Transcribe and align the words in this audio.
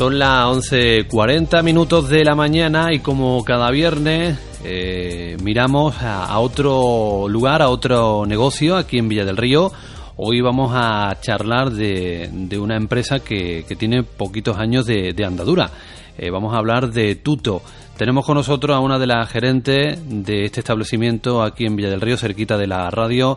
Son 0.00 0.18
las 0.18 0.46
11.40 0.46 1.62
minutos 1.62 2.08
de 2.08 2.24
la 2.24 2.34
mañana 2.34 2.90
y 2.90 3.00
como 3.00 3.44
cada 3.44 3.70
viernes 3.70 4.38
eh, 4.64 5.36
miramos 5.42 5.94
a, 6.00 6.38
otro 6.38 7.28
lugar, 7.28 7.60
a 7.60 7.68
otro 7.68 8.24
negocio 8.24 8.78
aquí 8.78 8.96
en 8.96 9.10
Villa 9.10 9.26
del 9.26 9.36
Río. 9.36 9.70
Hoy 10.16 10.40
vamos 10.40 10.72
a 10.74 11.14
charlar 11.20 11.72
de, 11.72 12.30
una 12.58 12.78
empresa 12.78 13.20
que, 13.20 13.66
tiene 13.78 14.02
poquitos 14.02 14.56
años 14.56 14.86
de, 14.86 15.14
andadura. 15.22 15.70
Eh, 16.16 16.30
vamos 16.30 16.54
a 16.54 16.56
hablar 16.56 16.90
de 16.90 17.16
Tuto. 17.16 17.60
Tenemos 17.98 18.24
con 18.24 18.36
nosotros 18.36 18.74
a 18.74 18.80
una 18.80 18.98
de 18.98 19.06
las 19.06 19.28
gerentes 19.28 19.98
de 20.08 20.46
este 20.46 20.60
establecimiento 20.60 21.42
aquí 21.42 21.66
en 21.66 21.76
Villa 21.76 21.90
del 21.90 22.00
Río, 22.00 22.16
cerquita 22.16 22.56
de 22.56 22.68
la 22.68 22.88
radio, 22.88 23.36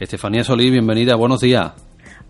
Estefanía 0.00 0.42
Solí. 0.42 0.72
Bienvenida, 0.72 1.14
buenos 1.14 1.40
días. 1.40 1.70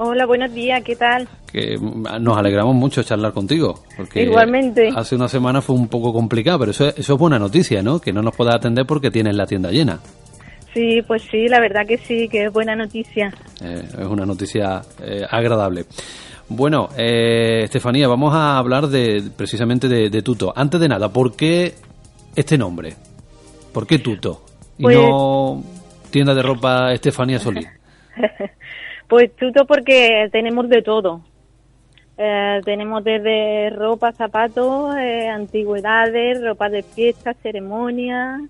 Hola, 0.03 0.25
buenos 0.25 0.55
días, 0.55 0.83
¿qué 0.83 0.97
tal? 0.97 1.29
que 1.53 1.77
nos 1.79 2.39
alegramos 2.39 2.75
mucho 2.75 3.03
de 3.03 3.06
charlar 3.06 3.34
contigo. 3.34 3.81
Porque 3.98 4.23
Igualmente. 4.23 4.89
Hace 4.97 5.15
una 5.15 5.29
semana 5.29 5.61
fue 5.61 5.77
un 5.77 5.89
poco 5.89 6.11
complicado, 6.11 6.61
pero 6.61 6.70
eso, 6.70 6.89
eso 6.89 7.12
es 7.12 7.19
buena 7.19 7.39
noticia, 7.39 7.83
¿no? 7.83 8.01
Que 8.01 8.11
no 8.11 8.23
nos 8.23 8.34
puedas 8.34 8.55
atender 8.55 8.87
porque 8.87 9.11
tienes 9.11 9.37
la 9.37 9.45
tienda 9.45 9.71
llena. 9.71 9.98
Sí, 10.73 11.03
pues 11.06 11.21
sí, 11.31 11.48
la 11.48 11.61
verdad 11.61 11.87
que 11.87 11.98
sí, 11.98 12.31
que 12.31 12.45
es 12.47 12.53
buena 12.53 12.75
noticia. 12.75 13.31
Eh, 13.62 13.83
es 13.98 14.06
una 14.06 14.25
noticia 14.25 14.81
eh, 15.03 15.27
agradable. 15.28 15.84
Bueno, 16.48 16.89
eh, 16.97 17.65
Estefanía, 17.65 18.09
vamos 18.09 18.33
a 18.34 18.56
hablar 18.56 18.87
de 18.87 19.23
precisamente 19.37 19.87
de, 19.87 20.09
de 20.09 20.23
Tuto. 20.23 20.51
Antes 20.56 20.81
de 20.81 20.89
nada, 20.89 21.11
¿por 21.11 21.37
qué 21.37 21.75
este 22.34 22.56
nombre? 22.56 22.95
¿Por 23.71 23.87
qué 23.87 23.98
Tuto? 23.98 24.47
Y 24.78 24.84
Pues- 24.84 24.97
no 24.97 25.62
tienda 26.11 26.33
de 26.34 26.41
ropa 26.43 26.91
Estefanía 26.95 27.39
Solí. 27.39 27.67
Pues 29.11 29.34
tuto 29.36 29.66
porque 29.66 30.28
tenemos 30.33 30.69
de 30.70 30.80
todo. 30.83 31.20
Eh, 32.16 32.61
tenemos 32.64 33.03
desde 33.03 33.70
ropa, 33.70 34.12
zapatos, 34.12 34.94
eh, 34.97 35.28
antigüedades, 35.28 36.42
ropa 36.42 36.69
de 36.70 36.83
fiesta, 36.83 37.34
ceremonias. 37.42 38.41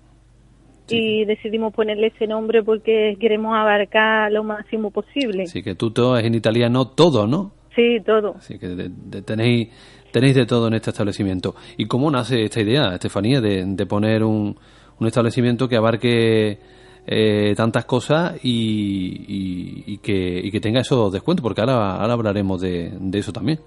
Y 0.87 1.23
decidimos 1.25 1.73
ponerle 1.73 2.07
ese 2.07 2.27
nombre 2.27 2.63
porque 2.63 3.15
queremos 3.19 3.55
abarcar 3.55 4.29
lo 4.31 4.43
máximo 4.43 4.91
posible. 4.91 5.43
Así 5.43 5.63
que 5.63 5.73
Tuto 5.75 6.17
es 6.17 6.25
en 6.25 6.35
italiano 6.35 6.89
todo, 6.89 7.25
¿no? 7.27 7.53
Sí, 7.75 7.99
todo. 8.05 8.35
Así 8.37 8.59
que 8.59 8.67
de- 8.67 8.89
de- 8.89 9.21
tenéis, 9.21 9.69
tenéis 10.11 10.35
de 10.35 10.45
todo 10.45 10.67
en 10.67 10.73
este 10.73 10.89
establecimiento. 10.89 11.55
¿Y 11.77 11.85
cómo 11.85 12.11
nace 12.11 12.43
esta 12.43 12.59
idea, 12.61 12.93
Estefanía, 12.93 13.39
de, 13.39 13.63
de 13.65 13.85
poner 13.85 14.23
un, 14.25 14.57
un 14.99 15.07
establecimiento 15.07 15.69
que 15.69 15.77
abarque 15.77 16.59
eh, 17.07 17.53
tantas 17.55 17.85
cosas 17.85 18.35
y, 18.43 19.25
y- 19.27 19.83
y 19.93 19.97
que, 19.97 20.39
y 20.43 20.51
que 20.51 20.59
tenga 20.59 20.81
esos 20.81 21.11
descuentos? 21.11 21.41
Porque 21.43 21.61
ahora, 21.61 21.95
ahora 21.95 22.13
hablaremos 22.13 22.61
de, 22.61 22.91
de 22.99 23.19
eso 23.19 23.31
también. 23.33 23.59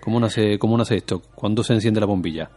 ¿Cómo 0.00 0.20
nace, 0.20 0.58
¿Cómo 0.58 0.78
nace 0.78 0.96
esto? 0.96 1.20
¿Cuándo 1.34 1.62
se 1.64 1.72
enciende 1.74 2.00
la 2.00 2.06
bombilla? 2.06 2.48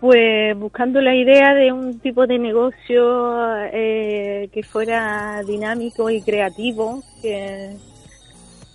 Pues 0.00 0.58
buscando 0.58 1.00
la 1.00 1.14
idea 1.14 1.54
de 1.54 1.72
un 1.72 2.00
tipo 2.00 2.26
de 2.26 2.38
negocio 2.38 3.56
eh, 3.72 4.48
que 4.52 4.62
fuera 4.64 5.40
dinámico 5.46 6.10
y 6.10 6.20
creativo, 6.20 7.00
que, 7.22 7.76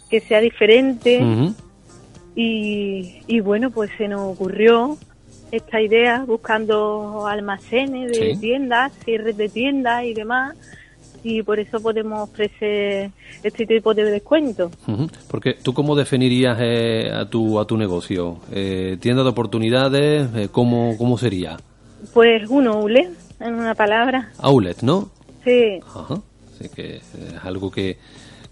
que 0.09 0.19
sea 0.21 0.39
diferente. 0.39 1.19
Y, 2.35 3.21
y 3.27 3.39
bueno, 3.39 3.71
pues 3.71 3.89
se 3.97 4.07
nos 4.07 4.21
ocurrió 4.21 4.97
esta 5.51 5.81
idea 5.81 6.23
buscando 6.25 7.25
almacenes 7.27 8.11
de 8.11 8.33
Sí. 8.35 8.39
tiendas, 8.39 8.93
cierres 9.03 9.37
de 9.37 9.49
tiendas 9.49 10.03
y 10.05 10.13
demás. 10.13 10.55
Y 11.29 11.43
por 11.43 11.59
eso 11.59 11.81
podemos 11.81 12.21
ofrecer 12.29 13.11
este 13.43 13.65
tipo 13.65 13.93
de 13.93 14.05
descuentos. 14.05 14.71
Ujú. 14.87 15.09
Porque 15.29 15.55
tú 15.61 15.73
cómo 15.73 15.93
definirías 15.93 16.57
eh, 16.61 17.11
a 17.13 17.25
tu 17.29 17.59
a 17.59 17.65
tu 17.67 17.75
negocio, 17.77 18.37
eh, 18.51 18.95
tienda 19.01 19.23
de 19.23 19.29
oportunidades, 19.29 20.29
eh, 20.35 20.47
cómo 20.49 20.95
cómo 20.97 21.17
sería 21.17 21.57
Pues 22.13 22.47
un 22.49 22.67
outlet, 22.67 23.09
en 23.41 23.55
una 23.55 23.75
palabra. 23.75 24.31
outlet, 24.39 24.81
¿no? 24.83 25.09
Sí, 25.43 25.79
Ajá. 25.85 26.21
Así 26.53 26.69
que 26.73 26.95
es 26.97 27.03
algo 27.43 27.69
que, 27.69 27.97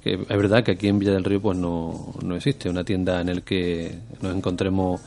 que 0.04 0.14
es 0.16 0.28
verdad 0.28 0.62
que 0.64 0.72
aquí 0.72 0.90
en 0.90 1.00
Villa 1.00 1.14
del 1.14 1.24
Río 1.24 1.42
pues 1.42 1.58
no, 1.58 2.14
no 2.24 2.36
existe 2.36 2.70
una 2.70 2.84
tienda 2.84 3.22
en 3.22 3.30
el 3.30 3.42
que 3.44 3.92
nos 4.22 4.36
encontremos 4.36 5.00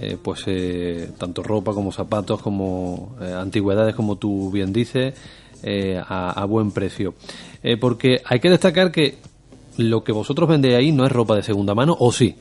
eh, 0.00 0.16
pues 0.20 0.42
eh, 0.46 1.08
tanto 1.18 1.42
ropa 1.44 1.72
como 1.72 1.92
zapatos 1.92 2.42
como 2.42 3.14
eh, 3.22 3.32
antigüedades 3.32 3.94
como 3.94 4.16
tú 4.16 4.50
bien 4.50 4.72
dices 4.72 5.14
eh, 5.62 6.00
a, 6.06 6.30
a 6.32 6.44
buen 6.44 6.70
precio. 6.72 7.14
Eh, 7.62 7.76
porque 7.76 8.20
hay 8.24 8.40
que 8.40 8.50
destacar 8.50 8.90
que 8.92 9.16
lo 9.78 10.02
que 10.04 10.12
vosotros 10.12 10.48
vendéis 10.48 10.74
ahí 10.76 10.92
no 10.92 11.04
es 11.06 11.12
ropa 11.12 11.34
de 11.36 11.42
segunda 11.42 11.74
mano 11.74 11.96
o 11.98 12.12
sí 12.12 12.36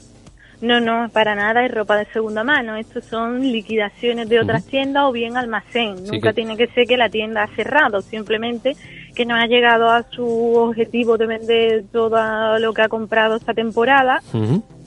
no, 0.62 0.80
no, 0.80 1.10
para 1.10 1.34
nada 1.34 1.66
es 1.66 1.72
ropa 1.74 1.98
de 1.98 2.06
segunda 2.14 2.44
mano. 2.44 2.76
Estos 2.76 3.06
son 3.06 3.42
liquidaciones 3.42 4.30
de 4.30 4.40
otras 4.40 4.64
tiendas 4.64 5.06
o 5.06 5.12
bien 5.12 5.36
almacén. 5.36 5.98
Sí 6.06 6.12
Nunca 6.12 6.30
que- 6.30 6.34
tiene 6.36 6.56
que 6.56 6.68
ser 6.68 6.86
que 6.86 6.98
la 6.98 7.10
tienda 7.10 7.42
ha 7.42 7.48
cerrado, 7.56 8.02
simplemente 8.04 8.76
que 9.16 9.26
no 9.26 9.34
ha 9.34 9.48
llegado 9.48 9.90
a 9.90 10.04
su 10.12 10.24
objetivo 10.56 11.18
de 11.18 11.26
vender 11.26 11.86
todo 11.92 12.60
lo 12.60 12.74
que 12.76 12.84
ha 12.84 12.90
comprado 12.90 13.38
esta 13.38 13.56
temporada. 13.56 14.22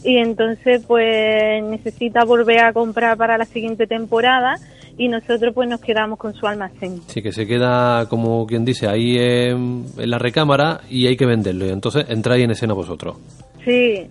Y 0.04 0.18
entonces 0.18 0.84
pues 0.86 1.64
necesita 1.64 2.24
volver 2.24 2.60
a 2.60 2.72
comprar 2.72 3.16
para 3.16 3.36
la 3.36 3.44
siguiente 3.44 3.88
temporada 3.88 4.54
y 4.97 5.09
nosotros 5.09 5.53
pues 5.55 5.69
nos 5.69 5.81
quedamos 5.81 6.19
con 6.19 6.34
su 6.34 6.47
almacén. 6.47 7.00
Sí, 7.09 7.21
que 7.22 7.32
se 7.32 7.47
queda, 7.47 8.09
como 8.09 8.47
quien 8.47 8.65
dice, 8.65 8.87
ahí 8.88 9.16
en, 9.19 9.84
en 9.99 10.10
la 10.10 10.19
recámara 10.19 10.81
y 10.91 11.06
hay 11.06 11.16
que 11.16 11.27
venderlo. 11.27 11.66
Y 11.66 11.71
entonces 11.71 12.06
entráis 12.09 12.44
en 12.44 12.50
escena 12.53 12.75
vosotros. 12.75 13.16
Sí, 13.65 14.06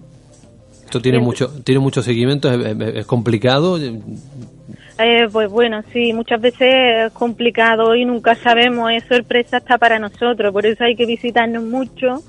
Esto 0.85 1.01
tiene 1.01 1.17
Bien. 1.19 1.25
mucho 1.25 1.49
tiene 1.63 1.79
mucho 1.79 2.01
seguimiento, 2.03 2.49
es, 2.51 2.65
es- 2.65 2.95
es 2.97 3.05
complicado. 3.05 3.77
eh, 3.79 5.27
pues 5.31 5.49
bueno, 5.49 5.81
sí, 5.91 6.13
muchas 6.13 6.39
veces 6.39 7.05
es 7.07 7.11
complicado 7.13 7.95
y 7.95 8.05
nunca 8.05 8.35
sabemos, 8.35 8.91
es 8.91 9.03
sorpresa 9.05 9.57
hasta 9.57 9.77
para 9.77 9.97
nosotros, 9.99 10.53
por 10.53 10.65
eso 10.65 10.83
hay 10.83 10.95
que 10.95 11.05
visitarnos 11.05 11.63
mucho 11.63 12.21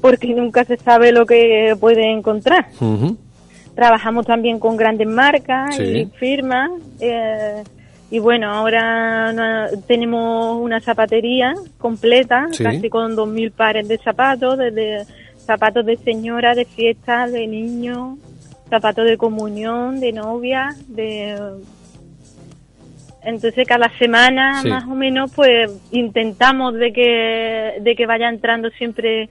porque 0.00 0.28
nunca 0.34 0.64
se 0.64 0.76
sabe 0.76 1.12
lo 1.12 1.26
que 1.26 1.74
puede 1.78 2.10
encontrar. 2.12 2.66
Trabajamos 3.74 4.24
también 4.26 4.58
con 4.58 4.76
grandes 4.76 5.06
marcas 5.08 5.76
Sí. 5.76 5.82
y 5.82 6.06
firmas. 6.18 6.70
eh, 7.00 7.62
y 8.10 8.18
bueno, 8.20 8.50
ahora 8.52 9.68
tenemos 9.86 10.62
una 10.62 10.80
zapatería 10.80 11.54
completa, 11.78 12.46
Sí. 12.52 12.62
casi 12.62 12.88
con 12.88 13.16
2.000 13.16 13.50
pares 13.52 13.88
de 13.88 13.98
zapatos, 13.98 14.58
desde 14.58 15.04
zapatos 15.38 15.84
de 15.86 15.96
señora, 15.98 16.54
de 16.54 16.64
fiesta, 16.64 17.26
de 17.26 17.46
niño, 17.46 18.18
zapatos 18.70 19.04
de 19.06 19.16
comunión, 19.16 20.00
de 20.00 20.12
novia, 20.12 20.74
de... 20.88 21.36
Entonces 23.22 23.66
cada 23.66 23.88
semana 23.98 24.62
Sí. 24.62 24.68
más 24.68 24.84
o 24.84 24.94
menos 24.94 25.32
pues 25.34 25.70
intentamos 25.90 26.74
de 26.74 26.92
que, 26.92 27.74
de 27.80 27.96
que 27.96 28.06
vaya 28.06 28.28
entrando 28.28 28.70
siempre 28.70 29.28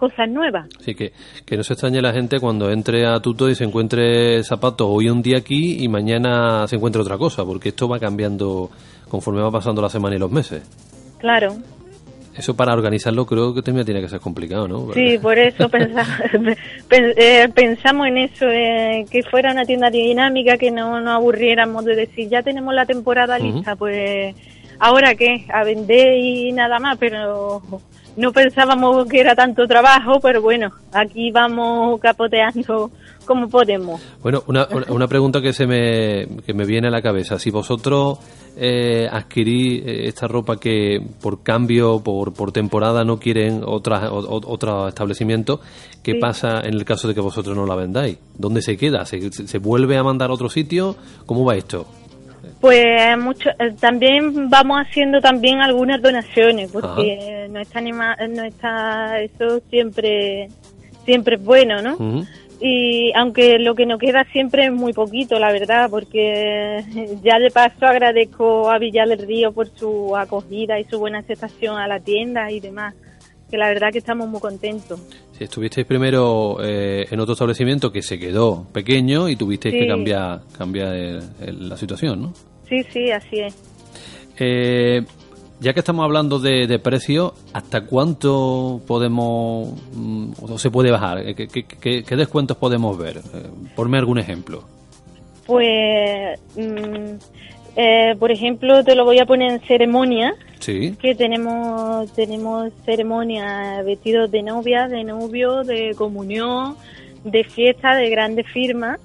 cosas 0.00 0.28
nuevas. 0.28 0.66
Así 0.80 0.94
que 0.94 1.12
que 1.44 1.56
no 1.56 1.62
se 1.62 1.74
extrañe 1.74 2.00
la 2.00 2.12
gente 2.12 2.40
cuando 2.40 2.70
entre 2.70 3.06
a 3.06 3.20
Tuto 3.20 3.48
y 3.48 3.54
se 3.54 3.64
encuentre 3.64 4.42
zapatos 4.42 4.88
hoy 4.90 5.10
un 5.10 5.22
día 5.22 5.36
aquí 5.38 5.84
y 5.84 5.88
mañana 5.88 6.66
se 6.66 6.76
encuentre 6.76 7.02
otra 7.02 7.18
cosa, 7.18 7.44
porque 7.44 7.68
esto 7.68 7.88
va 7.88 7.98
cambiando 7.98 8.70
conforme 9.08 9.42
va 9.42 9.50
pasando 9.50 9.82
la 9.82 9.90
semana 9.90 10.16
y 10.16 10.18
los 10.18 10.30
meses. 10.30 10.62
Claro. 11.18 11.54
Eso 12.34 12.56
para 12.56 12.72
organizarlo 12.72 13.26
creo 13.26 13.52
que 13.52 13.60
también 13.60 13.84
tiene 13.84 14.00
que 14.00 14.08
ser 14.08 14.20
complicado, 14.20 14.66
¿no? 14.66 14.92
Sí, 14.94 15.18
por 15.18 15.36
eso 15.38 15.68
eh, 16.90 17.48
pensamos 17.54 18.06
en 18.06 18.18
eso, 18.18 18.46
eh, 18.48 19.04
que 19.10 19.22
fuera 19.24 19.52
una 19.52 19.64
tienda 19.64 19.90
dinámica, 19.90 20.56
que 20.56 20.70
no 20.70 21.00
nos 21.00 21.16
aburriéramos 21.16 21.84
de 21.84 21.96
decir, 21.96 22.28
ya 22.28 22.42
tenemos 22.42 22.72
la 22.72 22.86
temporada 22.86 23.38
lista, 23.38 23.76
pues 23.76 24.34
ahora 24.78 25.14
qué, 25.16 25.44
a 25.52 25.64
vender 25.64 26.16
y 26.16 26.52
nada 26.52 26.78
más, 26.78 26.96
pero 26.98 27.62
no 28.16 28.32
pensábamos 28.32 29.06
que 29.06 29.20
era 29.20 29.34
tanto 29.34 29.66
trabajo, 29.66 30.20
pero 30.20 30.42
bueno, 30.42 30.70
aquí 30.92 31.30
vamos 31.30 32.00
capoteando 32.00 32.90
como 33.24 33.48
podemos. 33.48 34.00
Bueno, 34.22 34.42
una, 34.48 34.66
una- 34.88 35.06
pregunta 35.06 35.40
que 35.40 35.52
se 35.52 35.66
me, 35.66 36.26
que 36.44 36.52
me 36.52 36.64
viene 36.64 36.88
a 36.88 36.90
la 36.90 37.00
cabeza. 37.02 37.38
Si 37.38 37.50
vosotros 37.50 38.18
eh, 38.56 39.08
adquirís 39.10 39.82
eh, 39.86 40.08
esta 40.08 40.26
ropa 40.26 40.58
que 40.58 41.00
por 41.22 41.42
cambio, 41.42 42.00
por, 42.02 42.32
por 42.34 42.50
temporada 42.50 43.04
no 43.04 43.18
quieren 43.20 43.62
otras 43.64 44.10
o- 44.10 44.16
o- 44.18 44.52
otro 44.52 44.88
establecimiento, 44.88 45.60
¿qué 46.02 46.12
Sí. 46.12 46.18
pasa 46.18 46.60
en 46.62 46.74
el 46.74 46.84
caso 46.84 47.06
de 47.06 47.14
que 47.14 47.20
vosotros 47.20 47.56
no 47.56 47.66
la 47.66 47.76
vendáis? 47.76 48.18
¿Dónde 48.36 48.62
se 48.62 48.76
queda? 48.76 49.04
¿Se, 49.06 49.30
se- 49.30 49.46
se 49.46 49.58
vuelve 49.58 49.96
a 49.96 50.02
mandar 50.02 50.30
a 50.30 50.34
otro 50.34 50.48
sitio? 50.50 50.96
¿Cómo 51.26 51.44
va 51.44 51.54
esto? 51.54 51.86
Pues 52.60 53.18
mucho, 53.18 53.50
eh, 53.58 53.74
también 53.78 54.50
vamos 54.50 54.80
haciendo 54.80 55.20
también 55.20 55.60
algunas 55.60 56.00
donaciones, 56.02 56.70
porque 56.70 57.48
no 57.50 57.60
está 57.60 57.78
anima, 57.78 58.16
no 58.28 58.44
está 58.44 59.20
eso 59.20 59.60
siempre 59.70 60.48
siempre 61.04 61.36
es 61.36 61.44
bueno, 61.44 61.82
¿no? 61.82 62.26
Y 62.60 63.10
aunque 63.14 63.58
lo 63.58 63.74
que 63.74 63.86
nos 63.86 63.98
queda 63.98 64.24
siempre 64.32 64.66
es 64.66 64.72
muy 64.72 64.92
poquito, 64.92 65.38
la 65.38 65.50
verdad, 65.50 65.88
porque 65.88 66.84
ya 67.22 67.38
de 67.38 67.50
paso 67.50 67.86
agradezco 67.86 68.70
a 68.70 68.78
Villar 68.78 69.08
del 69.08 69.26
Río 69.26 69.52
por 69.52 69.68
su 69.68 70.14
acogida 70.16 70.78
y 70.78 70.84
su 70.84 70.98
buena 70.98 71.20
aceptación 71.20 71.78
a 71.78 71.88
la 71.88 72.00
tienda 72.00 72.50
y 72.50 72.60
demás, 72.60 72.94
que 73.50 73.56
la 73.56 73.68
verdad 73.68 73.90
que 73.90 73.98
estamos 73.98 74.28
muy 74.28 74.40
contentos. 74.40 75.00
Estuvisteis 75.40 75.86
primero 75.86 76.58
eh, 76.62 77.06
en 77.10 77.18
otro 77.20 77.32
establecimiento 77.32 77.90
que 77.90 78.02
se 78.02 78.18
quedó 78.18 78.66
pequeño 78.72 79.28
y 79.28 79.36
tuvisteis 79.36 79.74
que 79.74 79.86
cambiar, 79.88 80.40
cambiar 80.56 80.94
el- 80.94 81.22
el- 81.40 81.68
la 81.68 81.76
situación, 81.76 82.20
¿no? 82.22 82.32
Sí, 82.68 82.82
sí, 82.92 83.10
así 83.10 83.40
es. 83.40 83.56
Eh, 84.38 85.02
ya 85.60 85.72
que 85.72 85.80
estamos 85.80 86.04
hablando 86.04 86.38
de, 86.38 86.66
de 86.66 86.78
precio, 86.78 87.34
¿hasta 87.52 87.82
cuánto 87.86 88.80
podemos 88.86 89.70
mm, 89.94 90.32
o 90.42 90.58
se 90.58 90.70
puede 90.70 90.90
bajar? 90.90 91.34
¿Qué, 91.34 91.48
qué- 91.48 91.64
qué- 91.64 92.02
qué 92.04 92.16
descuentos 92.16 92.56
podemos 92.56 92.96
ver? 92.98 93.18
Eh, 93.18 93.48
ponme 93.74 93.98
algún 93.98 94.18
ejemplo. 94.18 94.62
Pues, 95.46 96.38
mm, 96.56 97.14
eh, 97.76 98.14
por 98.18 98.30
ejemplo, 98.30 98.84
te 98.84 98.94
lo 98.94 99.04
voy 99.04 99.18
a 99.18 99.26
poner 99.26 99.52
en 99.52 99.60
ceremonia, 99.60 100.34
Sí. 100.60 100.94
que 101.00 101.14
tenemos 101.14 102.12
tenemos 102.12 102.70
ceremonia 102.84 103.82
vestidos 103.82 104.30
de 104.30 104.42
novia, 104.42 104.88
de 104.88 105.04
novio, 105.04 105.64
de 105.64 105.94
comunión, 105.96 106.76
de 107.24 107.44
fiesta, 107.44 107.94
de 107.96 108.08
grandes 108.10 108.46
firmas 108.46 109.00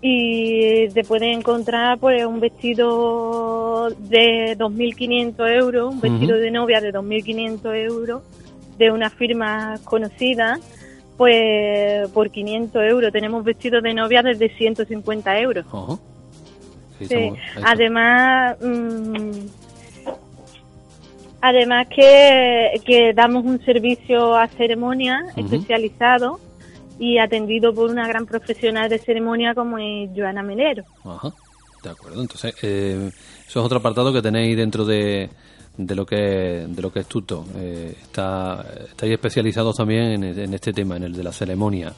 y 0.00 0.88
te 0.88 1.04
puedes 1.04 1.36
encontrar 1.36 1.98
pues 1.98 2.24
un 2.26 2.40
vestido 2.40 3.90
de 3.90 4.56
2.500 4.58 5.48
euros, 5.58 5.94
un 5.94 6.00
vestido 6.00 6.34
Ujú. 6.34 6.42
de 6.42 6.50
novia 6.50 6.80
de 6.80 6.92
2.500 6.92 7.74
euros 7.76 8.22
de 8.78 8.90
una 8.90 9.10
firma 9.10 9.78
conocida 9.84 10.58
pues 11.16 12.08
por 12.10 12.30
500 12.30 12.82
euros. 12.82 13.12
Tenemos 13.12 13.44
vestidos 13.44 13.82
de 13.82 13.94
novia 13.94 14.22
desde 14.22 14.48
150 14.56 15.38
euros. 15.38 15.64
Sí, 16.98 17.06
Sí. 17.06 17.32
Además, 17.64 18.56
mm, 18.60 19.30
además 21.42 21.88
que, 21.94 22.80
que 22.86 23.12
damos 23.12 23.44
un 23.44 23.62
servicio 23.64 24.34
a 24.34 24.48
ceremonia 24.48 25.20
especializado 25.36 26.40
y 26.98 27.18
atendido 27.18 27.74
por 27.74 27.90
una 27.90 28.08
gran 28.08 28.24
profesional 28.24 28.88
de 28.88 28.98
ceremonia 28.98 29.54
como 29.54 29.76
es 29.76 30.08
Joana 30.16 30.42
Melero. 30.42 30.84
Ajá. 31.04 31.30
De 31.82 31.90
acuerdo. 31.90 32.22
Entonces, 32.22 32.54
eh, 32.62 33.10
eso 33.46 33.60
es 33.60 33.66
otro 33.66 33.78
apartado 33.78 34.12
que 34.12 34.22
tenéis 34.22 34.56
dentro 34.56 34.84
de, 34.84 35.28
de 35.76 35.94
lo 35.96 36.06
que 36.06 36.16
de 36.16 36.80
lo 36.80 36.92
que 36.92 37.00
es 37.00 37.06
Tuto. 37.06 37.44
Eh, 37.56 37.96
está, 38.00 38.64
estáis 38.88 39.12
especializados 39.12 39.76
también 39.76 40.22
en, 40.22 40.24
en 40.24 40.54
este 40.54 40.72
tema, 40.72 40.96
en 40.96 41.02
el 41.02 41.12
de 41.12 41.24
la 41.24 41.32
ceremonia. 41.32 41.92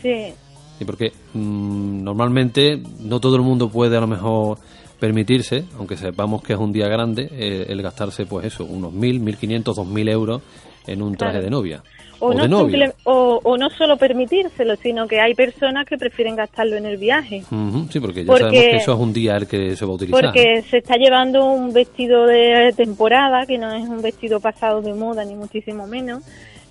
Sí, 0.00 0.32
Sí, 0.78 0.84
porque 0.84 1.12
mm, 1.32 2.02
normalmente 2.02 2.82
no 3.00 3.18
todo 3.18 3.36
el 3.36 3.42
mundo 3.42 3.70
puede 3.70 3.96
a 3.96 4.00
lo 4.00 4.06
mejor 4.06 4.58
permitirse, 4.98 5.64
aunque 5.78 5.96
sepamos 5.96 6.42
que 6.42 6.52
es 6.54 6.58
un 6.58 6.72
día 6.72 6.88
grande, 6.88 7.28
eh, 7.32 7.66
el 7.68 7.82
gastarse 7.82 8.26
pues 8.26 8.46
eso, 8.46 8.64
unos 8.64 8.92
mil, 8.92 9.20
mil 9.20 9.36
quinientos, 9.36 9.76
dos 9.76 9.86
mil 9.86 10.08
euros 10.08 10.42
en 10.86 11.02
un 11.02 11.16
traje 11.16 11.32
Claro. 11.34 11.44
de 11.44 11.50
novia. 11.50 11.82
o, 12.18 12.32
no 12.32 12.42
de 12.42 12.48
simple- 12.72 12.92
o, 13.04 13.40
o 13.44 13.58
no 13.58 13.68
solo 13.68 13.98
permitírselo, 13.98 14.74
sino 14.76 15.06
que 15.06 15.20
hay 15.20 15.34
personas 15.34 15.84
que 15.84 15.98
prefieren 15.98 16.34
gastarlo 16.34 16.76
en 16.76 16.86
el 16.86 16.96
viaje. 16.96 17.42
Sí, 17.90 18.00
porque 18.00 18.24
ya 18.24 18.26
Porque- 18.28 18.44
sabemos 18.44 18.64
que 18.64 18.76
eso 18.76 18.92
es 18.94 18.98
un 19.00 19.12
día 19.12 19.36
el 19.36 19.46
que 19.46 19.76
se 19.76 19.84
va 19.84 19.90
a 19.92 19.94
utilizar. 19.96 20.22
Porque 20.22 20.62
se 20.62 20.78
está 20.78 20.96
llevando 20.96 21.44
un 21.44 21.74
vestido 21.74 22.24
de 22.24 22.72
temporada, 22.74 23.44
que 23.44 23.58
no 23.58 23.70
es 23.74 23.86
un 23.86 24.00
vestido 24.00 24.40
pasado 24.40 24.80
de 24.80 24.94
moda, 24.94 25.26
ni 25.26 25.34
muchísimo 25.34 25.86
menos, 25.86 26.22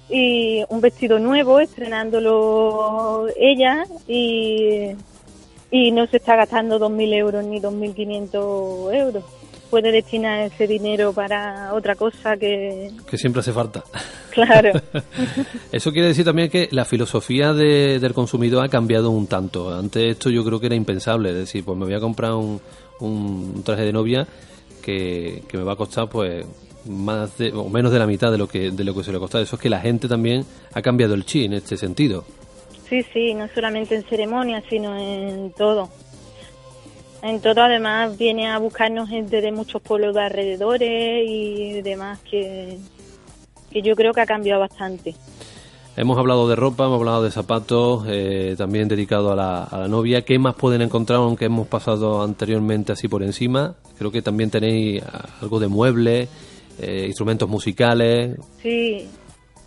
y 0.09 0.63
un 0.69 0.81
vestido 0.81 1.19
nuevo, 1.19 1.59
estrenándolo 1.59 3.27
ella, 3.39 3.83
y, 4.07 4.89
y 5.77 5.91
no 5.91 6.07
se 6.07 6.17
está 6.17 6.35
gastando 6.35 6.79
2.000 6.79 7.13
euros 7.15 7.43
ni 7.45 7.59
2.500 7.59 8.93
euros. 8.95 9.23
Puede 9.69 9.91
destinar 9.91 10.41
ese 10.41 10.67
dinero 10.67 11.11
para 11.11 11.73
otra 11.73 11.95
cosa 11.95 12.37
que, 12.37 12.91
Que 13.09 13.17
siempre 13.17 13.39
hace 13.41 13.51
falta. 13.51 13.83
claro, 14.31 14.79
Eso 15.71 15.91
quiere 15.91 16.09
decir 16.09 16.23
también 16.23 16.49
que 16.49 16.69
la 16.71 16.85
filosofía 16.85 17.51
de- 17.51 17.99
del 17.99 18.13
consumidor 18.13 18.63
ha 18.63 18.69
cambiado 18.69 19.09
un 19.09 19.27
tanto. 19.27 19.73
Antes 19.75 20.11
esto 20.11 20.29
yo 20.29 20.45
creo 20.45 20.59
que 20.59 20.67
era 20.67 20.75
impensable. 20.75 21.29
Es 21.29 21.35
decir, 21.35 21.65
pues 21.65 21.77
me 21.77 21.85
voy 21.85 21.95
a 21.95 21.99
comprar 21.99 22.33
un, 22.33 22.61
un 22.99 23.63
traje 23.65 23.81
de 23.83 23.91
novia 23.91 24.27
que, 24.81 25.43
que 25.47 25.57
me 25.57 25.63
va 25.63 25.73
a 25.73 25.77
costar 25.77 26.07
pues 26.09 26.45
más 26.87 27.35
de, 27.39 27.51
o 27.51 27.67
menos 27.67 27.91
de 27.91 27.97
la 27.99 28.05
mitad 28.05 28.31
de 28.31 28.37
lo 28.37 28.47
que 28.47 28.69
de 28.69 28.83
lo 28.83 28.93
que 28.93 29.03
se 29.03 29.11
le 29.11 29.17
costaba. 29.19 29.43
Eso 29.43 29.55
es 29.55 29.61
que 29.61 29.69
la 29.69 29.79
gente 29.81 30.07
también 30.07 30.45
ha 30.73 30.81
cambiado 30.83 31.15
el 31.15 31.25
chi 31.25 31.43
en 31.43 31.53
este 31.53 31.75
sentido. 31.75 32.23
Sí, 32.89 33.03
sí, 33.13 33.33
no 33.33 33.47
solamente 33.47 33.95
en 33.95 34.03
ceremonias, 34.03 34.63
sino 34.69 34.97
en 34.97 35.51
todo. 35.51 35.89
En 37.23 37.41
todo, 37.41 37.63
además, 37.63 38.17
viene 38.17 38.47
a 38.47 38.59
buscarnos 38.59 39.09
gente 39.09 39.41
de 39.41 39.51
muchos 39.51 39.81
pueblos 39.81 40.13
de 40.13 40.21
alrededores 40.21 41.23
y 41.27 41.81
demás 41.81 42.19
que, 42.19 42.77
que 43.71 43.81
yo 43.81 43.95
creo 43.95 44.13
que 44.13 44.21
ha 44.21 44.25
cambiado 44.27 44.61
bastante. 44.61 45.15
Hemos 45.97 46.17
hablado 46.17 46.47
de 46.47 46.55
ropa, 46.55 46.85
hemos 46.85 46.99
hablado 46.99 47.23
de 47.23 47.31
zapatos, 47.31 48.05
eh, 48.07 48.53
también 48.57 48.87
dedicado 48.87 49.31
a 49.31 49.35
la, 49.35 49.63
a 49.63 49.79
la 49.79 49.87
novia. 49.87 50.23
¿Qué 50.23 50.37
más 50.37 50.53
pueden 50.53 50.81
encontrar, 50.81 51.19
aunque 51.19 51.45
hemos 51.45 51.67
pasado 51.67 52.21
anteriormente 52.21 52.91
así 52.91 53.07
por 53.07 53.23
encima? 53.23 53.75
Creo 53.97 54.11
que 54.11 54.21
también 54.21 54.51
tenéis 54.51 55.01
algo 55.41 55.59
de 55.59 55.67
muebles, 55.67 56.29
eh, 56.79 57.05
instrumentos 57.07 57.49
musicales. 57.49 58.37
Sí, 58.61 59.07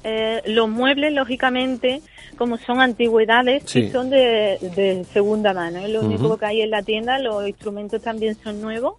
eh, 0.05 0.43
los 0.47 0.69
muebles, 0.69 1.13
lógicamente, 1.13 2.01
como 2.37 2.57
son 2.57 2.81
antigüedades, 2.81 3.65
sí, 3.67 3.91
son 3.91 4.11
de, 4.11 4.59
de 4.77 5.05
segunda 5.13 5.53
mano. 5.53 5.81
Es 5.81 5.91
lo 5.91 6.03
único 6.03 6.37
que 6.39 6.47
hay 6.47 6.61
en 6.63 6.71
la 6.71 6.83
tienda. 6.83 7.19
Los 7.19 7.47
instrumentos 7.49 8.01
también 8.03 8.37
son 8.43 8.61
nuevos, 8.61 8.95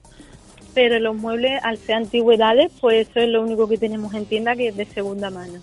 pero 0.73 0.99
los 0.99 1.15
muebles, 1.15 1.59
al 1.63 1.77
ser 1.77 1.95
antigüedades, 1.95 2.71
pues 2.81 3.07
eso 3.09 3.19
es 3.21 3.29
lo 3.29 3.41
único 3.41 3.67
que 3.67 3.77
tenemos 3.77 4.13
en 4.13 4.25
tienda 4.25 4.55
que 4.55 4.67
es 4.69 4.75
de 4.77 4.85
segunda 4.85 5.29
mano. 5.29 5.59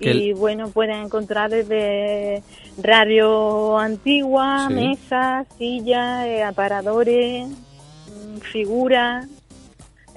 Que 0.00 0.10
el- 0.12 0.22
Y 0.22 0.32
bueno, 0.32 0.68
pueden 0.68 1.04
encontrar 1.06 1.50
desde 1.50 2.42
radio 2.80 3.78
antigua, 3.78 4.66
Sí. 4.68 4.74
mesas, 4.74 5.46
sillas, 5.58 6.26
eh, 6.26 6.42
aparadores, 6.44 7.48
mm, 7.48 8.36
figuras, 8.52 9.26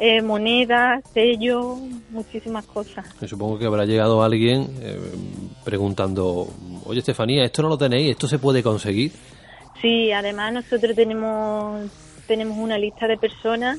eh, 0.03 0.19
monedas, 0.23 1.03
sellos, 1.13 1.77
muchísimas 2.09 2.65
cosas. 2.65 3.05
Y 3.21 3.27
Supongo 3.27 3.59
que 3.59 3.67
habrá 3.67 3.85
llegado 3.85 4.23
alguien 4.23 4.67
eh, 4.81 4.99
preguntando, 5.63 6.47
oye 6.85 7.01
Estefanía, 7.01 7.43
¿esto 7.43 7.61
no 7.61 7.69
lo 7.69 7.77
tenéis? 7.77 8.09
¿Esto 8.09 8.27
se 8.27 8.39
puede 8.39 8.63
conseguir? 8.63 9.11
Sí, 9.79 10.11
además 10.11 10.53
nosotros 10.53 10.95
tenemos 10.95 11.87
tenemos 12.25 12.57
una 12.57 12.79
lista 12.79 13.07
de 13.07 13.17
personas 13.17 13.77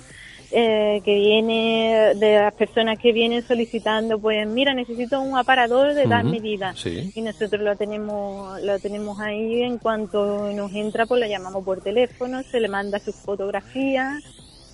eh, 0.52 1.00
que 1.05 1.14
viene 1.17 2.12
de 2.14 2.38
las 2.38 2.55
personas 2.55 3.00
que 3.00 3.12
vienen 3.12 3.43
solicitando, 3.43 4.21
pues 4.21 4.47
mira, 4.47 4.75
necesito 4.75 5.21
un 5.21 5.37
aparador 5.37 5.93
de 5.93 6.05
tal 6.05 6.26
medida 6.26 6.73
sí. 6.76 7.11
y 7.17 7.21
nosotros 7.23 7.62
lo 7.62 7.75
tenemos 7.75 8.62
lo 8.62 8.79
tenemos 8.79 9.19
ahí 9.19 9.62
en 9.62 9.79
cuanto 9.79 10.52
nos 10.52 10.73
entra, 10.73 11.07
pues 11.07 11.21
lo 11.21 11.26
llamamos 11.26 11.64
por 11.64 11.81
teléfono, 11.81 12.45
se 12.45 12.61
le 12.61 12.69
manda 12.69 13.00
sus 13.00 13.17
fotografías 13.17 14.23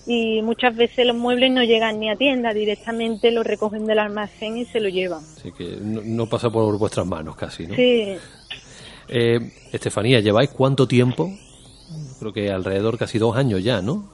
y 0.07 0.41
muchas 0.41 0.75
veces 0.75 1.05
los 1.05 1.15
muebles 1.15 1.51
no 1.51 1.63
llegan 1.63 1.99
ni 1.99 2.09
a 2.09 2.15
tienda, 2.15 2.53
directamente 2.53 3.31
lo 3.31 3.43
recogen 3.43 3.85
del 3.85 3.99
almacén 3.99 4.57
y 4.57 4.65
se 4.65 4.79
lo 4.79 4.89
llevan. 4.89 5.21
Así 5.37 5.51
que 5.51 5.77
no, 5.81 6.01
no 6.03 6.27
pasa 6.27 6.49
por 6.49 6.77
vuestras 6.77 7.05
manos 7.05 7.35
casi, 7.35 7.67
¿no? 7.67 7.75
Sí, 7.75 8.15
Eh, 9.07 9.39
Estefanía, 9.71 10.19
¿lleváis 10.19 10.49
cuánto 10.51 10.87
tiempo? 10.87 11.31
Creo 12.19 12.31
que 12.33 12.51
alrededor 12.51 12.97
casi 12.97 13.17
dos 13.17 13.35
años 13.35 13.63
ya, 13.63 13.81
¿no? 13.81 14.07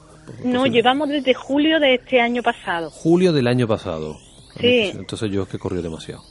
no, 0.44 0.60
Posible- 0.62 0.70
llevamos 0.70 1.08
desde 1.08 1.34
julio 1.34 1.78
de 1.80 1.94
este 1.94 2.20
año 2.20 2.42
pasado. 2.42 2.90
Julio 2.90 3.32
del 3.32 3.46
año 3.46 3.66
pasado. 3.68 4.18
Sí. 4.60 4.90
Entonces 4.94 5.30
yo 5.30 5.42
es 5.42 5.48
que 5.48 5.58
corrió 5.58 5.82
demasiado. 5.82 6.22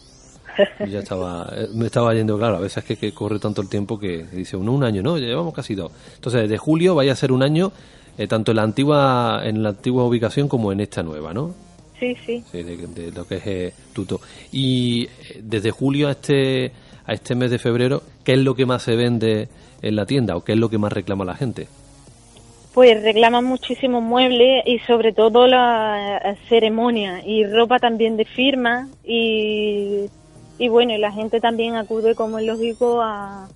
Ya 0.89 0.99
estaba, 0.99 1.49
eh, 1.55 1.67
me 1.73 1.85
estaba 1.87 2.13
yendo, 2.13 2.37
claro, 2.37 2.55
a 2.55 2.59
veces 2.61 2.83
que, 2.83 2.95
que 2.95 3.13
corre 3.13 3.39
tanto 3.39 3.61
el 3.61 3.67
tiempo 3.69 3.99
que 3.99 4.23
dice 4.31 4.55
uno 4.57 4.71
un 4.71 4.83
año, 4.85 5.03
no, 5.03 5.17
llevamos 5.17 5.53
casi 5.53 5.75
dos. 5.75 5.91
Entonces, 6.15 6.43
desde 6.43 6.57
julio 6.57 6.95
vaya 6.95 7.11
a 7.11 7.15
ser 7.15 7.31
un 7.33 7.43
año, 7.43 7.71
eh, 8.17 8.27
tanto 8.27 8.51
en 8.51 8.57
la 8.57 8.63
antigua, 8.63 9.41
en 9.43 9.63
la 9.63 9.69
antigua 9.69 10.05
ubicación 10.05 10.47
como 10.47 10.71
en 10.71 10.79
esta 10.79 11.03
nueva, 11.03 11.33
¿no? 11.33 11.53
Sí, 11.99 12.15
sí. 12.25 12.43
Sí, 12.51 12.63
de, 12.63 12.77
de 12.77 13.11
lo 13.11 13.25
que 13.25 13.35
es 13.35 13.47
eh, 13.47 13.73
Tuto. 13.93 14.19
Y 14.51 15.03
eh, 15.03 15.41
desde 15.41 15.71
julio 15.71 16.07
a 16.07 16.11
este, 16.11 16.71
a 17.05 17.13
este 17.13 17.35
mes 17.35 17.51
de 17.51 17.59
febrero, 17.59 18.03
¿qué 18.23 18.33
es 18.33 18.39
lo 18.39 18.55
que 18.55 18.65
más 18.65 18.83
se 18.83 18.95
vende 18.95 19.47
en 19.81 19.95
la 19.95 20.05
tienda 20.05 20.35
o 20.35 20.43
qué 20.43 20.53
es 20.53 20.57
lo 20.57 20.69
que 20.69 20.77
más 20.77 20.91
reclama 20.91 21.25
la 21.25 21.35
gente? 21.35 21.67
Pues 22.73 23.01
reclaman 23.01 23.45
muchísimos 23.45 24.03
muebles 24.03 24.63
y 24.65 24.79
sobre 24.79 25.13
todo 25.13 25.47
la 25.47 26.35
ceremonia 26.49 27.21
y 27.25 27.45
ropa 27.45 27.79
también 27.79 28.17
de 28.17 28.25
firma 28.25 28.89
y, 29.01 30.07
y 30.57 30.67
bueno, 30.67 30.93
y 30.93 30.97
la 30.97 31.13
gente 31.13 31.39
también 31.39 31.75
acude, 31.75 32.15
como 32.15 32.37
es 32.37 32.45
lógico, 32.45 33.01
a, 33.01 33.47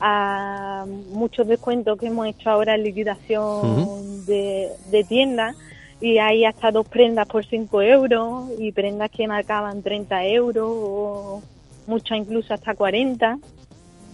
a 0.00 0.84
muchos 1.10 1.46
descuentos 1.46 1.98
que 1.98 2.06
hemos 2.06 2.26
hecho 2.26 2.50
ahora 2.50 2.74
en 2.74 2.84
liquidación 2.84 4.24
de, 4.26 4.68
de 4.90 5.04
tiendas 5.04 5.56
y 6.00 6.18
hay 6.18 6.44
hasta 6.44 6.70
dos 6.70 6.86
prendas 6.88 7.26
por 7.26 7.44
5 7.44 7.82
euros 7.82 8.50
y 8.58 8.72
prendas 8.72 9.10
que 9.10 9.26
marcaban 9.26 9.82
30 9.82 10.26
euros 10.26 10.68
o 10.70 11.42
muchas 11.86 12.18
incluso 12.18 12.54
hasta 12.54 12.74
40. 12.74 13.38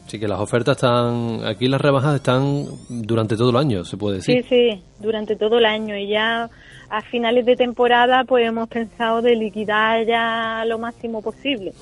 Sí, 0.06 0.18
que 0.18 0.28
las 0.28 0.38
ofertas 0.38 0.76
están, 0.76 1.40
aquí 1.46 1.66
las 1.66 1.80
rebajas 1.80 2.16
están 2.16 2.66
durante 2.88 3.36
todo 3.36 3.50
el 3.50 3.56
año, 3.56 3.84
se 3.84 3.96
puede 3.96 4.16
decir. 4.16 4.44
Sí, 4.44 4.48
sí, 4.48 4.82
durante 5.00 5.36
todo 5.36 5.58
el 5.58 5.66
año 5.66 5.96
y 5.96 6.08
ya 6.08 6.48
a 6.90 7.00
finales 7.02 7.46
de 7.46 7.56
temporada 7.56 8.24
pues 8.24 8.46
hemos 8.46 8.68
pensado 8.68 9.22
de 9.22 9.34
liquidar 9.34 10.06
ya 10.06 10.64
lo 10.66 10.78
máximo 10.78 11.22
posible. 11.22 11.72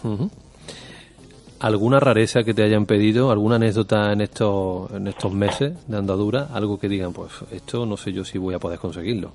¿Alguna 1.62 2.00
rareza 2.00 2.42
que 2.42 2.54
te 2.54 2.62
hayan 2.64 2.87
pedido? 2.87 3.31
¿Alguna 3.31 3.57
anécdota 3.57 4.12
en 4.12 4.21
estos, 4.21 4.90
en 4.92 5.07
estos 5.07 5.33
meses 5.33 5.73
de 5.87 5.97
andadura? 5.97 6.49
Algo 6.52 6.78
que 6.78 6.88
digan, 6.88 7.12
pues 7.12 7.31
esto 7.52 7.87
no 7.87 7.97
sé 7.97 8.12
yo 8.12 8.25
si 8.25 8.37
voy 8.38 8.54
a 8.54 8.59
poder 8.59 8.78
conseguirlo. 8.81 9.31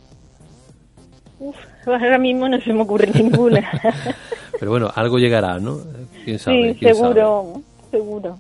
Uf, 1.39 1.55
ahora 1.85 2.17
mismo 2.17 2.49
no 2.49 2.59
se 2.59 2.73
me 2.73 2.81
ocurre 2.81 3.09
ninguna. 3.13 3.65
Pero 4.59 4.71
bueno, 4.71 4.91
algo 4.93 5.17
llegará, 5.19 5.59
¿no? 5.59 5.77
¿Quién 6.25 6.37
sabe? 6.39 6.73
sí, 6.73 6.79
¿Quién 6.79 6.95
seguro, 6.95 7.61
seguro. 7.91 8.37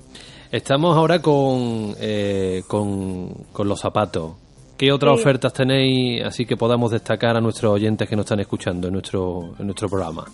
Estamos 0.51 0.97
ahora 0.97 1.21
con, 1.21 1.93
eh, 1.99 2.63
con, 2.67 3.29
con 3.53 3.67
los 3.69 3.79
zapatos. 3.79 4.33
¿Qué 4.77 4.91
otras 4.91 5.15
Sí. 5.15 5.21
ofertas 5.21 5.53
tenéis 5.53 6.23
así 6.25 6.45
que 6.45 6.57
podamos 6.57 6.91
destacar 6.91 7.35
a 7.37 7.41
nuestros 7.41 7.71
oyentes 7.73 8.07
que 8.09 8.15
nos 8.15 8.25
están 8.25 8.39
escuchando 8.41 8.87
en 8.87 8.93
nuestro, 8.93 9.53
en 9.59 9.65
nuestro 9.65 9.87
programa? 9.89 10.25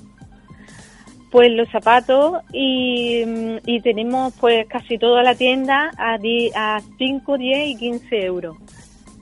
Pues 1.33 1.51
los 1.51 1.67
zapatos 1.69 2.41
y, 2.53 3.25
mm, 3.25 3.57
y 3.65 3.81
tenemos 3.81 4.33
pues 4.39 4.67
casi 4.67 4.99
toda 4.99 5.23
la 5.23 5.33
tienda 5.33 5.89
a, 5.97 6.19
di- 6.19 6.51
a 6.55 6.79
5, 6.99 7.37
10 7.39 7.67
y 7.69 7.75
15 7.75 8.23
euros. 8.23 8.55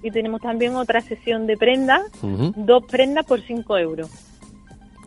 Y 0.04 0.12
tenemos 0.12 0.42
también 0.42 0.76
otra 0.76 1.00
sesión 1.00 1.48
de 1.48 1.56
prendas, 1.56 2.02
dos 2.58 2.84
prendas 2.86 3.26
por 3.26 3.40
5 3.40 3.78
euros. 3.78 4.10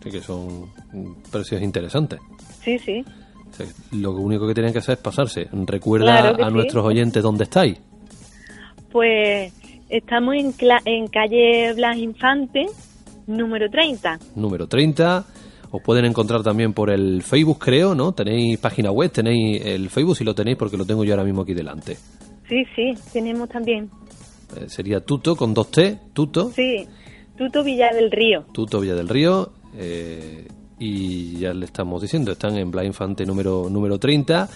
Sí, 0.02 0.10
que 0.10 0.20
son 0.22 0.70
precios 1.30 1.60
interesantes. 1.60 2.20
Sí, 2.62 2.78
sí. 2.78 3.04
O 3.50 3.54
sea, 3.54 3.66
Lo 3.92 4.12
único 4.12 4.46
que 4.46 4.54
tienen 4.54 4.72
que 4.72 4.78
hacer 4.78 4.94
es 4.94 5.00
pasarse. 5.00 5.46
Recuerda 5.52 6.20
Claro 6.22 6.42
a 6.42 6.48
sí. 6.48 6.54
nuestros 6.54 6.86
oyentes 6.86 7.22
dónde 7.22 7.44
estáis. 7.44 7.78
Pues 8.90 9.52
estamos 9.90 10.34
en, 10.36 10.54
en 10.86 11.08
calle 11.08 11.72
Blas 11.74 11.96
Infante, 11.98 12.66
número 13.26 13.68
30. 13.68 14.18
Número 14.36 14.66
30. 14.66 15.24
Os 15.76 15.82
pueden 15.82 16.04
encontrar 16.04 16.44
también 16.44 16.72
por 16.72 16.88
el 16.88 17.20
Facebook, 17.24 17.58
creo, 17.58 17.96
¿no? 17.96 18.12
Tenéis 18.12 18.58
página 18.58 18.92
web, 18.92 19.10
tenéis 19.10 19.60
el 19.66 19.90
Facebook 19.90 20.16
si 20.16 20.22
lo 20.22 20.32
tenéis 20.32 20.56
porque 20.56 20.76
lo 20.76 20.84
tengo 20.84 21.02
yo 21.02 21.14
ahora 21.14 21.24
mismo 21.24 21.42
aquí 21.42 21.52
delante. 21.52 21.96
Sí, 22.48 22.64
sí, 22.76 22.94
tenemos 23.12 23.48
también. 23.48 23.90
Eh, 24.56 24.68
sería 24.68 25.00
Tuto 25.00 25.34
con 25.34 25.52
dos 25.52 25.72
T, 25.72 25.98
Tuto, 26.12 26.52
Sí, 26.52 26.86
Tuto 27.36 27.64
Villa 27.64 27.92
del 27.92 28.12
Río. 28.12 28.44
Tuto 28.52 28.78
Villa 28.78 28.94
del 28.94 29.08
Río. 29.08 29.50
eh, 29.76 30.46
y 30.78 31.38
ya 31.38 31.52
le 31.52 31.64
estamos 31.64 32.00
diciendo, 32.02 32.30
están 32.30 32.56
en 32.56 32.70
Bla 32.70 32.84
Infante 32.84 33.26
número, 33.26 33.68
número 33.68 33.98
30. 33.98 34.48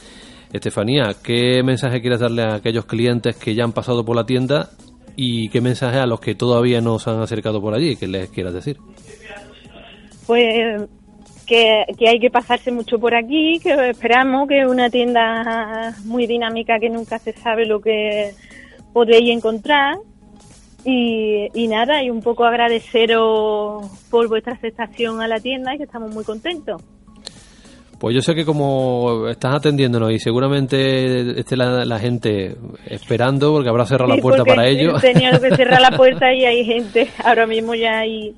Estefanía, 0.53 1.17
¿qué 1.21 1.65
mensaje 1.65 2.01
quieres 2.01 2.21
darle 2.21 2.43
a 2.43 2.55
aquellos 2.55 2.85
clientes 2.85 3.35
que 3.35 3.57
ya 3.57 3.65
han 3.65 3.73
pasado 3.73 4.05
por 4.05 4.15
la 4.15 4.25
tienda 4.25 4.71
y 5.17 5.49
qué 5.49 5.61
mensaje 5.61 5.99
a 5.99 6.07
los 6.07 6.21
que 6.21 6.37
todavía 6.37 6.81
no 6.81 7.01
se 7.01 7.11
han 7.11 7.21
acercado 7.21 7.61
por 7.61 7.75
allí? 7.75 7.97
¿Qué 7.97 8.07
les 8.07 8.31
quieras 8.31 8.55
decir? 8.55 8.79
Pues 10.29 10.89
que, 11.49 11.85
que 11.99 12.09
hay 12.09 12.21
que 12.21 12.31
pasarse 12.31 12.71
mucho 12.71 12.99
por 12.99 13.15
aquí, 13.15 13.59
que 13.61 13.91
esperamos 13.91 14.47
que 14.47 14.61
es 14.61 14.69
una 14.69 14.91
tienda 14.91 15.95
muy 16.05 16.27
dinámica 16.27 16.79
que 16.79 16.91
nunca 16.91 17.19
se 17.19 17.33
sabe 17.33 17.67
lo 17.67 17.81
que 17.81 18.33
podréis 18.93 19.35
encontrar. 19.35 19.97
Y, 20.85 21.49
y 21.55 21.67
nada, 21.67 22.03
y 22.03 22.11
un 22.11 22.23
poco 22.23 22.45
agradeceros 22.45 23.85
por 24.11 24.29
vuestra 24.29 24.53
aceptación 24.53 25.21
a 25.21 25.27
la 25.27 25.41
tienda 25.41 25.75
y 25.75 25.79
que 25.79 25.85
estamos 25.85 26.15
muy 26.15 26.25
contentos. 26.25 26.81
Pues 27.99 28.15
yo 28.15 28.21
sé 28.21 28.35
que 28.35 28.45
como 28.45 29.27
estás 29.29 29.57
atendiéndonos 29.57 30.13
y 30.13 30.21
seguramente 30.21 31.41
esté 31.41 31.57
la, 31.57 31.85
la 31.85 31.99
gente 31.99 32.57
esperando 32.87 33.53
porque 33.53 33.69
habrá 33.69 33.87
cerrado 33.87 34.15
la 34.15 34.23
puerta 34.23 34.45
para 34.45 34.69
ellos, 34.69 35.01
Tenía 35.01 35.33
que 35.33 35.57
cerrar 35.57 35.81
la 35.81 35.97
puerta 35.97 36.33
y 36.33 36.45
hay 36.45 36.65
gente, 36.65 37.09
ahora 37.25 37.47
mismo 37.47 37.75
ya 37.75 37.99
hay... 37.99 38.37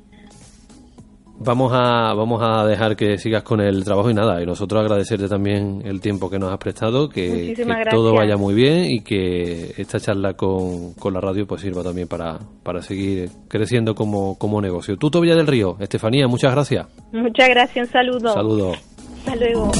vamos 1.40 1.73
a 1.75 2.14
vamos 2.14 2.40
a 2.42 2.64
dejar 2.66 2.97
que 2.97 3.18
sigas 3.18 3.42
con 3.42 3.61
el 3.61 3.82
trabajo 3.85 4.11
y 4.11 4.14
nada, 4.14 4.40
y 4.42 4.47
nosotros 4.47 4.82
agradecerte 4.82 5.28
también 5.28 5.82
el 5.85 6.00
tiempo 6.00 6.30
que 6.30 6.38
nos 6.38 6.52
has 6.52 6.59
prestado, 6.59 7.09
que, 7.09 7.54
que 7.54 7.66
todo 7.90 8.14
vaya 8.14 8.37
muy 8.37 8.54
bien 8.54 8.85
y 8.90 9.00
que 9.00 9.75
esta 9.76 9.99
charla 9.99 10.35
con, 10.35 10.94
con 10.94 11.14
la 11.14 11.20
radio 11.20 11.47
pues 11.47 11.62
sirva 11.62 11.82
también 11.82 12.09
para, 12.09 12.38
para 12.62 12.82
seguir 12.82 13.30
creciendo 13.49 13.94
como, 13.94 14.38
como 14.38 14.61
negocio. 14.61 14.97
Tuto 14.97 15.20
Villa 15.20 15.35
del 15.35 15.47
Río, 15.47 15.76
Estefanía, 15.80 16.28
muchas 16.28 16.52
gracias. 16.52 16.87
Muchas 17.12 17.49
gracias, 17.49 17.87
un 17.87 17.92
saludo. 17.92 18.32
Saludos. 18.32 18.78
Hasta 19.25 19.37
luego. 19.37 19.70